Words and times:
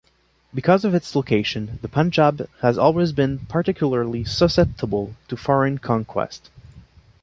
Because 0.51 0.83
of 0.83 0.95
its 0.95 1.15
location, 1.15 1.77
the 1.83 1.87
Panjab 1.87 2.47
has 2.63 2.75
always 2.75 3.11
been 3.11 3.37
particularly 3.45 4.23
susceptible 4.23 5.13
to 5.27 5.37
foreign 5.37 5.77
conquest. 5.77 6.49